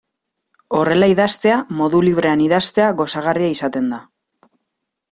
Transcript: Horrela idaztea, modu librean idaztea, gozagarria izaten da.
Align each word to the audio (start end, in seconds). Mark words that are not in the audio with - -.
Horrela 0.77 1.09
idaztea, 1.11 1.57
modu 1.81 2.01
librean 2.09 2.43
idaztea, 2.47 2.89
gozagarria 3.03 3.55
izaten 3.59 3.97
da. 3.97 4.03